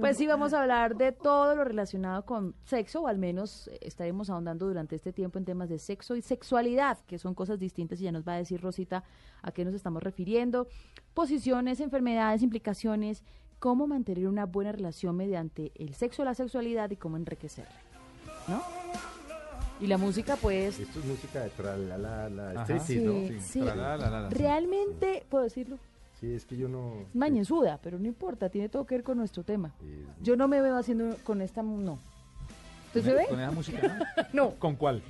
[0.00, 3.78] Pues sí, vamos a hablar de todo lo relacionado con sexo, o al menos eh,
[3.82, 8.00] estaremos ahondando durante este tiempo en temas de sexo y sexualidad, que son cosas distintas
[8.00, 9.02] y ya nos va a decir Rosita
[9.42, 10.68] a qué nos estamos refiriendo,
[11.14, 13.24] posiciones, enfermedades, implicaciones,
[13.58, 17.80] cómo mantener una buena relación mediante el sexo, la sexualidad y cómo enriquecerla,
[18.46, 18.62] ¿no?
[19.80, 20.78] Y la música, pues...
[20.80, 23.12] Esto es música de tra la la la, sí, ¿no?
[23.28, 23.60] Sí, sí.
[23.60, 24.28] Tra-la-la-la-la.
[24.30, 25.78] Realmente, puedo decirlo,
[26.20, 26.94] Sí, es que yo no...
[27.14, 29.72] mañezuda, pero no importa, tiene todo que ver con nuestro tema.
[30.20, 31.98] Yo no me veo haciendo con esta, no.
[32.86, 33.26] ¿Usted se ve?
[33.28, 33.98] ¿Con esa música?
[34.32, 34.50] No, no?
[34.58, 35.02] ¿Con cuál?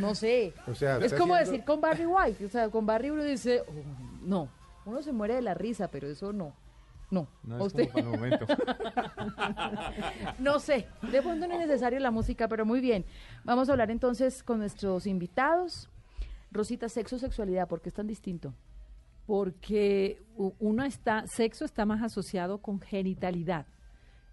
[0.00, 0.52] no sé.
[0.66, 3.62] o sea, Es como haciendo- decir con Barry White, o sea, con Barry uno dice,
[3.68, 4.48] oh, no,
[4.86, 6.52] uno se muere de la risa, pero eso no.
[7.10, 7.88] No, No ¿A es usted?
[7.90, 8.46] como para el momento.
[10.38, 13.04] no sé, de pronto no es necesario la música, pero muy bien.
[13.44, 15.88] Vamos a hablar entonces con nuestros invitados.
[16.50, 18.52] Rosita, sexo, sexualidad, ¿por qué es tan distinto?
[19.28, 20.22] Porque
[20.58, 23.66] uno está, sexo está más asociado con genitalidad.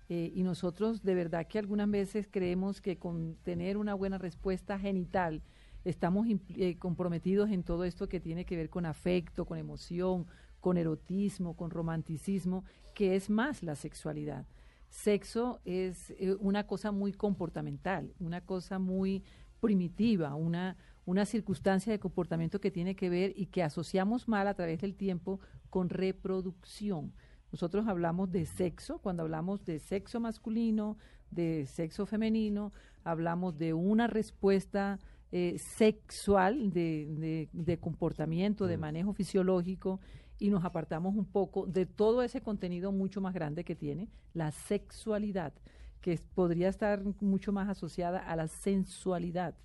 [0.08, 4.80] Eh, y nosotros de verdad que algunas veces creemos que con tener una buena respuesta
[4.80, 5.42] genital
[5.84, 10.28] estamos eh, comprometidos en todo esto que tiene que ver con afecto, con emoción,
[10.62, 14.46] con erotismo, con romanticismo, que es más la sexualidad.
[14.88, 19.26] Sexo es eh, una cosa muy comportamental, una cosa muy
[19.60, 24.54] primitiva, una, una circunstancia de comportamiento que tiene que ver y que asociamos mal a
[24.56, 25.40] través del tiempo
[25.70, 27.14] con reproducción.
[27.52, 30.98] Nosotros hablamos de sexo, cuando hablamos de sexo masculino,
[31.32, 35.00] de sexo femenino, hablamos de una respuesta
[35.32, 40.00] eh, sexual, de, de- de comportamiento, de manejo fisiológico,
[40.40, 44.52] y nos apartamos un poco de todo ese contenido mucho más grande que tiene la
[44.52, 45.54] sexualidad,
[46.02, 49.56] que podría estar mucho más asociada a la sensualidad,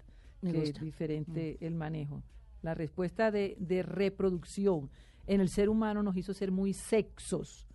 [0.43, 2.23] Me que es diferente el manejo.
[2.63, 4.91] La respuesta de, de reproducción
[5.27, 7.67] en el ser humano nos hizo ser muy sexos.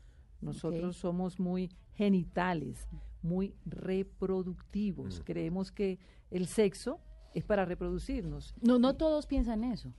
[0.41, 2.87] Nosotros somos muy genitales,
[3.21, 5.21] muy reproductivos.
[5.25, 5.97] Creemos que
[6.29, 6.99] el sexo
[7.33, 8.53] es para reproducirnos.
[8.61, 9.93] No, no todos piensan eso.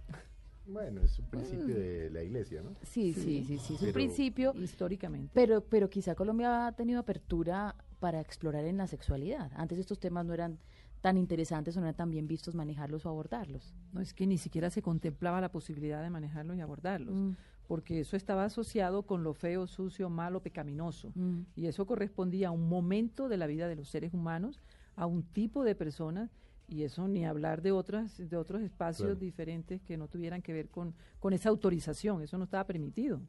[0.67, 2.71] Bueno, es un principio de la iglesia, ¿no?
[2.83, 5.31] Sí, sí, sí, sí, es un principio, históricamente.
[5.33, 9.53] pero, pero quizá Colombia ha tenido apertura para explorar en la sexualidad.
[9.55, 10.59] Antes estos temas no eran
[11.07, 13.73] tan interesantes o no eran tan bien vistos manejarlos o abordarlos.
[13.93, 17.31] No es que ni siquiera se contemplaba la posibilidad de manejarlos y abordarlos, Mm.
[17.69, 21.13] porque eso estaba asociado con lo feo, sucio, malo, pecaminoso.
[21.15, 21.43] Mm.
[21.55, 24.61] Y eso correspondía a un momento de la vida de los seres humanos,
[24.97, 26.29] a un tipo de personas,
[26.67, 29.21] y eso ni hablar de otras, de otros espacios Claro.
[29.21, 33.21] diferentes que no tuvieran que ver con, con esa autorización, eso no estaba permitido.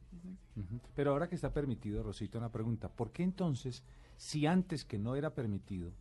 [0.96, 2.88] Pero ahora que está permitido, Rosita, una pregunta.
[2.88, 3.84] ¿Por qué entonces,
[4.16, 5.92] si antes que no era permitido,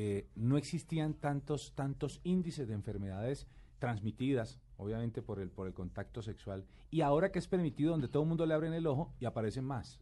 [0.00, 3.48] eh, no existían tantos, tantos índices de enfermedades
[3.80, 8.22] transmitidas, obviamente por el, por el contacto sexual, y ahora que es permitido, donde todo
[8.22, 9.98] el mundo le abren el ojo y aparecen más?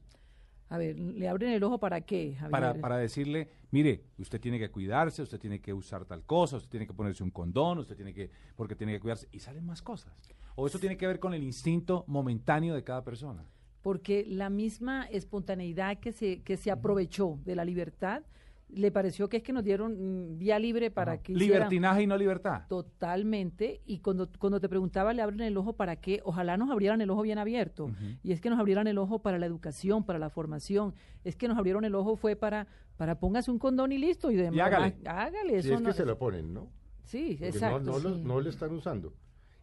[0.68, 2.50] A ver, ¿le abren el ojo para qué, Javier?
[2.50, 6.68] Para, para decirle, mire, usted tiene que cuidarse, usted tiene que usar tal cosa, usted
[6.68, 9.80] tiene que ponerse un condón, usted tiene que, porque tiene que cuidarse, y salen más
[9.80, 10.12] cosas.
[10.56, 13.46] O eso tiene que ver con el instinto momentáneo de cada persona.
[13.80, 18.24] porque la misma espontaneidad que se, que se aprovechó de la libertad,
[18.68, 21.22] le pareció que es que nos dieron mm, vía libre para Ajá.
[21.22, 22.62] que Libertinaje y no libertad.
[22.68, 27.00] Totalmente, y cuando, cuando te preguntaba, le abren el ojo para qué, ojalá nos abrieran
[27.00, 27.90] el ojo bien abierto,
[28.22, 30.94] y es que nos abrieran el ojo para la educación, para la formación,
[31.24, 32.66] es que nos abrieron el ojo fue para,
[32.96, 34.60] para póngase un condón y listo, y demás.
[34.66, 34.96] hágale.
[35.06, 36.68] Hágale, Si eso es no- que se lo ponen, ¿no?
[37.04, 37.78] Sí, Porque exacto.
[37.80, 38.22] no, no, lo, sí.
[38.24, 39.14] no lo están usando.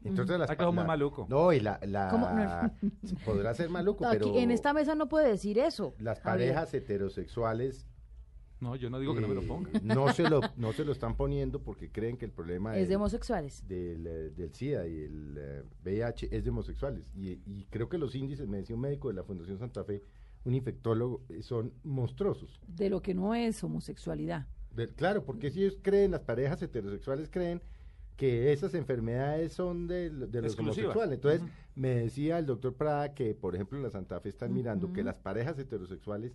[0.05, 1.25] Entonces las Ah, es muy la- maluco.
[1.29, 2.29] No, y la, la ¿Cómo?
[2.29, 2.71] No.
[3.25, 5.93] podrá ser maluco, Aquí, pero en esta mesa no puede decir eso.
[5.99, 7.87] las parejas heterosexuales
[8.63, 9.69] No, yo no digo que no me lo eh, ponga.
[9.83, 12.89] no se lo no se lo están poniendo porque creen que el problema Es del-
[12.89, 13.67] de homosexuales.
[13.67, 17.11] del, eh, del SIDA y el eh, VIH es de homosexuales.
[17.15, 20.01] Y, y creo que los índices, me decía un médico de la Fundación Santa Fe,
[20.45, 22.59] un infectólogo, eh, son monstruosos.
[22.67, 24.47] De lo que no es homosexualidad.
[24.75, 27.61] De- claro, porque si ellos creen, las parejas heterosexuales creen
[28.17, 31.15] que esas enfermedades son de, de los homosexuales.
[31.15, 31.41] Entonces,
[31.75, 35.03] me decía el doctor Prada que, por ejemplo, en la Santa Fe están mirando que
[35.03, 36.31] las parejas heterosexuales,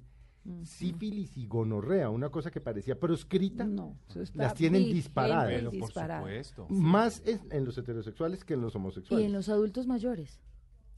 [0.64, 3.96] sífilis y gonorrea, una cosa que parecía proscrita, No,
[4.34, 5.46] las tienen disparadas.
[5.48, 6.20] Pero por disparada.
[6.20, 6.66] supuesto.
[6.70, 9.26] más es en los heterosexuales que en los Y homosexuales.
[9.26, 10.40] en los adultos mayores.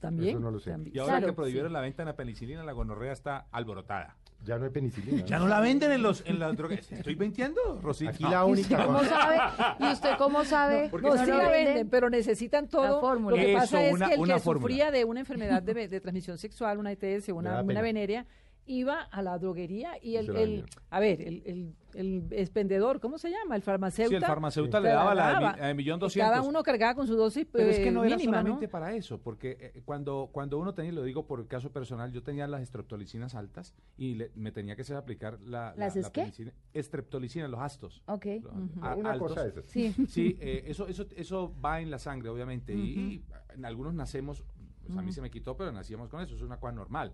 [0.00, 0.30] También.
[0.30, 0.70] Eso no lo sé.
[0.70, 0.96] también.
[0.96, 1.72] Y ahora Claro, que prohibieron sí.
[1.74, 4.16] la venta de la penicilina, la gonorrea está alborotada.
[4.42, 5.22] Ya no hay penicilina.
[5.26, 6.90] Ya no la venden en los en las drogas.
[6.90, 8.10] ¿Estoy mintiendo, Rosita?
[8.12, 8.76] Aquí la ¿Y única.
[8.78, 9.36] usted cómo sabe?
[9.78, 10.88] ¿Y usted cómo sabe?
[10.90, 11.64] porque No, no sí la venden?
[11.66, 12.98] venden, pero necesitan todo.
[13.02, 13.36] fórmula.
[13.36, 14.62] Lo que Eso, pasa es una- que el que fórmula.
[14.62, 18.24] sufría de una enfermedad de, de transmisión sexual, una ETS, una, una pena.
[18.70, 20.26] Iba a la droguería y el,
[20.58, 23.56] la a ver, el, el, el expendedor, ¿cómo se llama?
[23.56, 24.10] El farmacéutico.
[24.18, 26.30] Sí, el farmacéutico le daba la de de millón doscientos.
[26.32, 28.70] Cada uno cargaba con su dosis Pero es que eh, no era mínima, solamente ¿no?
[28.70, 32.12] para eso, porque eh, cuando, cuando uno tenía, y lo digo por el caso personal,
[32.12, 35.96] yo tenía las estreptolicinas altas y le- me tenía que hacer aplicar la, la, ¿Las
[35.96, 36.20] la es qué?
[36.22, 38.02] penicilina- Estreptolicina, los astos.
[38.06, 38.26] Ok.
[38.42, 38.52] los
[38.84, 39.28] a- Una altos.
[39.32, 39.64] cosa esas.
[39.66, 39.92] Sí.
[40.08, 42.72] Sí, eh, eso, eso, eso va en la sangre, obviamente.
[42.72, 43.24] y, y
[43.54, 44.44] en algunos nacemos,
[44.86, 47.12] pues a mí se me quitó, pero nacíamos con eso, eso es una cosa normal.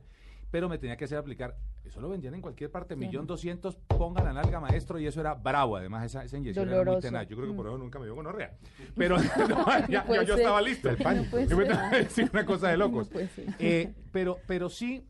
[0.56, 1.54] Pero me tenía que hacer aplicar,
[1.84, 5.34] eso lo vendían en cualquier parte, millón doscientos, ponga la nalga maestro, y eso era
[5.34, 7.08] bravo, además esa, esa inyección era muy Doloroso.
[7.08, 7.28] tenaz.
[7.28, 7.56] Yo creo que Mm.
[7.58, 8.56] por eso nunca me dio gonorrea.
[8.96, 9.18] Pero
[9.50, 10.88] no, ya- yo estaba listo.
[10.88, 13.10] El estaba a decir una cosa de locos.
[13.12, 13.20] No.
[13.58, 15.06] Eh, pero, pero sí,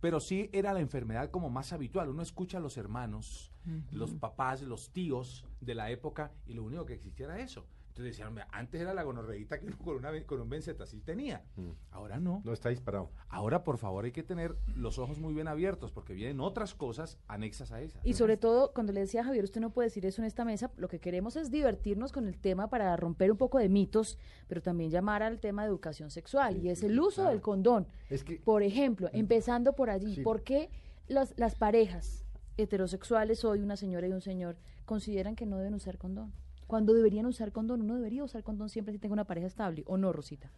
[0.00, 2.08] pero sí era la enfermedad como más habitual.
[2.08, 3.52] Uno escucha a los hermanos,
[3.92, 7.66] los papás, los tíos de la época y lo único que existía era eso.
[7.98, 10.48] Entonces decían, "Hombre, antes era la gonorreíta que uno con, una, con un
[10.86, 11.42] sí tenía.
[11.56, 11.70] Mm.
[11.90, 12.42] Ahora no.
[12.44, 13.10] No está disparado.
[13.28, 17.18] Ahora, por favor, hay que tener los ojos muy bien abiertos porque vienen otras cosas
[17.26, 18.00] anexas a esas.
[18.06, 20.44] Y sobre todo, cuando le decía a Javier, usted no puede decir eso en esta
[20.44, 24.16] mesa, lo que queremos es divertirnos con el tema para romper un poco de mitos,
[24.46, 27.30] pero también llamar al tema de educación sexual, Sí, y es el uso claro.
[27.30, 27.88] del condón.
[28.10, 30.22] Es que Por ejemplo, empezando por allí, Sí.
[30.22, 30.70] ¿por qué
[31.08, 32.24] los- las parejas
[32.58, 36.32] heterosexuales, hoy una señora y un señor, consideran que no deben usar condón?
[36.68, 39.96] Cuando deberían usar condón, uno debería usar condón siempre si tenga una pareja estable, ¿o
[39.96, 40.52] no, Rosita?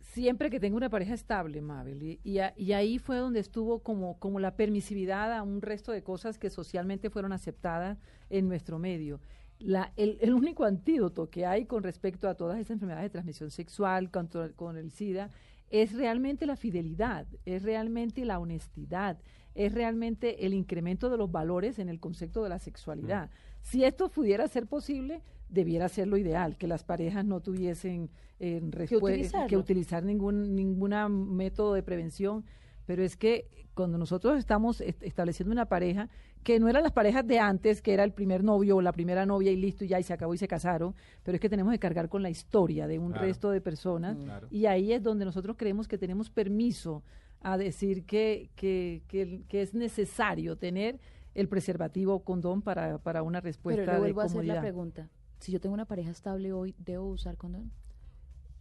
[0.00, 2.02] Siempre que tenga una pareja estable, Mabel.
[2.02, 5.90] Y, y a- y ahí fue donde estuvo como, como la permisividad a un resto
[5.90, 7.98] de cosas que socialmente fueron aceptadas
[8.30, 9.20] en nuestro medio.
[9.58, 13.50] La, el, el único antídoto que hay con respecto a todas esas enfermedades de transmisión
[13.50, 15.30] sexual, contra- con el SIDA,
[15.70, 19.18] es realmente la fidelidad, es realmente la honestidad,
[19.54, 23.30] es realmente el incremento de los valores en el concepto de la sexualidad.
[23.60, 28.10] Si esto pudiera ser posible, debiera ser lo ideal, que las parejas no tuviesen
[28.40, 29.46] eh, utilizarlo.
[29.48, 32.44] que utilizar ningún ninguna método de prevención,
[32.86, 36.08] pero es que cuando nosotros estamos est- estableciendo una pareja,
[36.42, 39.24] que no eran las parejas de antes, que era el primer novio o la primera
[39.26, 41.72] novia y listo, y ya y se acabó y se casaron, pero es que tenemos
[41.72, 43.26] que cargar con la historia de un Claro.
[43.26, 44.48] resto de personas, Claro.
[44.50, 47.02] y ahí es donde nosotros creemos que tenemos permiso
[47.40, 50.98] a decir que, que, que, que es necesario tener
[51.34, 54.62] el preservativo condón para, para una respuesta Pero le vuelvo de a hacer la comodidad.
[54.62, 55.08] pregunta.
[55.38, 57.70] Si yo tengo una pareja estable hoy, ¿debo usar condón?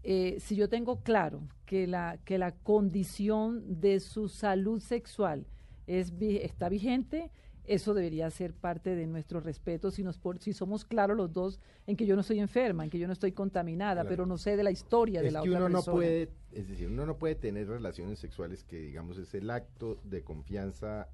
[0.04, 5.46] eh, si yo tengo claro que la, que la condición de su salud sexual
[5.86, 7.30] es, está vigente,
[7.66, 11.60] eso debería ser parte de nuestro respeto si, nos, por- si somos claros los dos
[11.88, 14.10] en que yo no estoy enferma, en que yo no estoy contaminada, Claro.
[14.10, 15.96] pero no sé de la historia de la que otra uno no persona.
[15.98, 20.24] puede, es decir, uno no puede tener relaciones sexuales que digamos es el acto de
[20.24, 21.10] confianza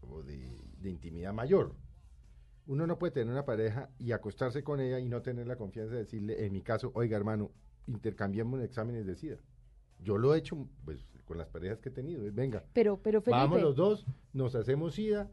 [0.00, 1.76] o de, de intimidad mayor.
[2.66, 5.94] Uno no puede tener una pareja y acostarse con ella y no tener la confianza
[5.94, 7.50] de decirle, en mi caso, oiga hermano,
[7.86, 9.38] intercambiemos exámenes de SIDA.
[10.00, 13.38] Yo lo he hecho pues con las parejas que he tenido, venga, Pero, pero Felipe,
[13.38, 15.30] vamos los dos, nos hacemos SIDA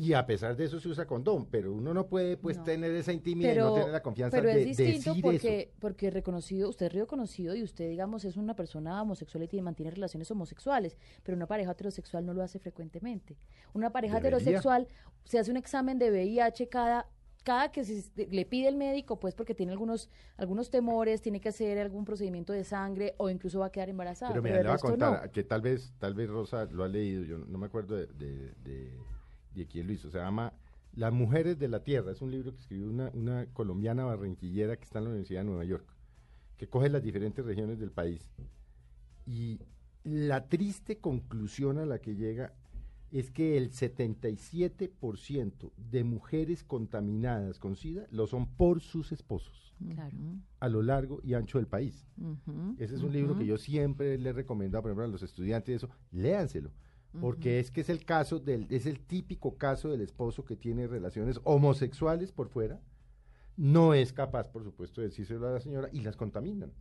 [0.00, 2.64] y a pesar de eso se usa condón, pero uno no puede pues No.
[2.64, 5.70] tener esa intimidad y no tener la confianza pero de es distinto decir porque, eso.
[5.80, 9.90] porque reconocido, usted es reconocido y usted, digamos, es una persona homosexual y tiene, mantiene
[9.90, 13.36] relaciones homosexuales, pero una pareja heterosexual no lo hace frecuentemente.
[13.74, 14.38] Una pareja Debería.
[14.38, 14.86] heterosexual
[15.24, 17.08] se hace un examen de VIH cada
[17.44, 21.48] cada que se- le pide el médico, pues porque tiene algunos algunos temores, tiene que
[21.48, 24.32] hacer algún procedimiento de sangre o incluso va a quedar embarazada.
[24.32, 25.32] Pero Pero, mira, le voy a contar no.
[25.32, 28.52] que tal vez, tal vez Rosa lo ha leído, yo no me acuerdo de, de,
[28.62, 28.92] de,
[29.58, 30.52] de quién lo hizo, se llama
[30.94, 34.84] Las Mujeres de la Tierra, es un libro que escribió una, una colombiana barranquillera que
[34.84, 35.86] está en la Universidad de Nueva York,
[36.56, 38.30] que coge las diferentes regiones del país.
[39.26, 39.60] Y
[40.04, 42.54] la triste conclusión a la que llega
[43.10, 50.16] es que el 77% de mujeres contaminadas con SIDA lo son por sus esposos Claro.
[50.58, 52.04] a lo largo y ancho del país.
[52.20, 55.22] Ujú, Ese es un libro que yo siempre le he recomendado, por ejemplo, a los
[55.22, 56.72] estudiantes, eso, léanselo.
[57.20, 60.86] Porque es que es el caso del, es el típico caso del esposo que tiene
[60.86, 62.80] relaciones homosexuales por fuera,
[63.56, 66.72] no es capaz, por supuesto, de decírselo a la señora y las contaminan.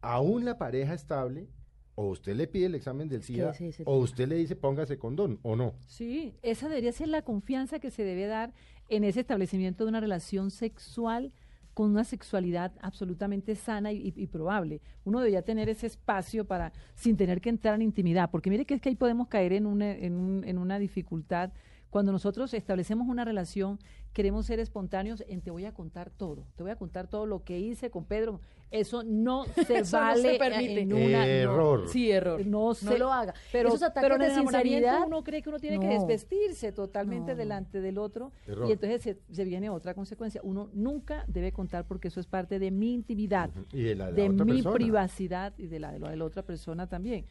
[0.00, 1.48] Aún la pareja estable,
[1.94, 5.54] o usted le pide el examen del SIDA, o usted le dice póngase condón, o
[5.54, 5.74] no.
[5.86, 8.52] Sí, esa debería ser la confianza que se debe dar
[8.88, 11.32] en ese establecimiento de una relación sexual
[11.74, 14.80] con una sexualidad absolutamente sana y, probable.
[15.04, 18.74] Uno debería tener ese espacio para, sin tener que entrar en intimidad, porque mire que
[18.74, 21.52] es que ahí podemos caer en una, en, un- en una dificultad
[21.94, 23.78] Cuando nosotros establecemos una relación,
[24.12, 27.44] queremos ser espontáneos en te voy a contar todo, te voy a contar todo lo
[27.44, 28.40] que hice con Pedro.
[28.72, 30.80] Eso no se Eso no vale se permite.
[30.80, 31.24] en una no.
[31.24, 31.88] Error.
[31.88, 32.44] Sí, error.
[32.44, 33.32] No, se- lo haga.
[33.52, 35.92] Pero, Esos ataques pero en de sinceridad, uno cree que uno tiene que no.
[35.92, 37.38] desvestirse totalmente No, no.
[37.38, 38.68] delante del otro Error.
[38.68, 40.40] y entonces se, se viene otra consecuencia.
[40.42, 44.10] Uno nunca debe contar porque eso es parte de mi intimidad, Y de la, de
[44.10, 44.74] la de otra mi persona.
[44.74, 47.24] privacidad y de la de la de la otra persona también.